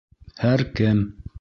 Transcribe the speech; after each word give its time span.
Һәр 0.45 0.63
кем 0.81 1.05